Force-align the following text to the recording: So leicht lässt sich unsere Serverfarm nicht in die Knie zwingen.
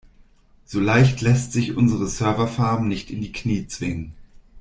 So 0.65 0.79
leicht 0.79 1.21
lässt 1.21 1.51
sich 1.53 1.77
unsere 1.77 2.07
Serverfarm 2.07 2.87
nicht 2.87 3.11
in 3.11 3.21
die 3.21 3.31
Knie 3.31 3.67
zwingen. 3.67 4.15